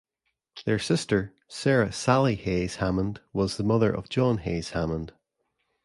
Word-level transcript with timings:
Their 0.65 0.79
sister 0.79 1.31
Sarah 1.47 1.91
"Sallie" 1.91 2.33
Hays 2.33 2.77
Hammond 2.77 3.21
was 3.33 3.57
the 3.57 3.63
mother 3.63 3.93
of 3.95 4.09
John 4.09 4.39
Hays 4.39 4.71
Hammond. 4.71 5.13